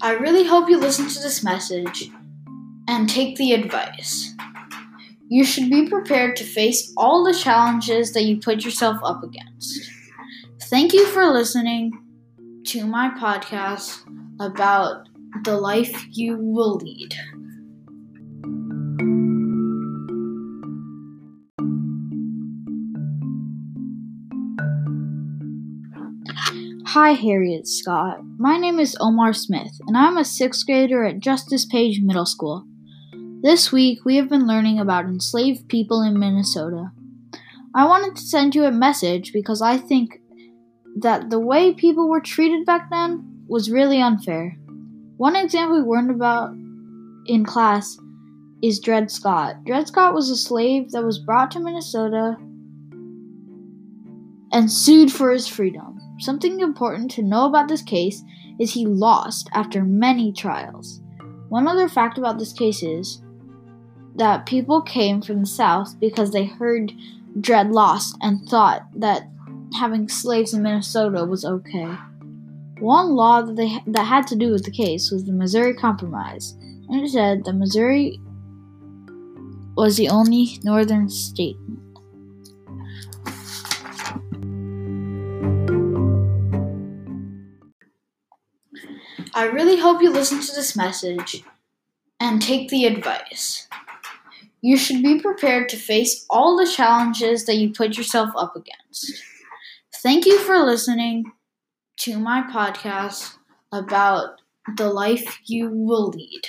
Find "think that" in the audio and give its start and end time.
39.76-41.28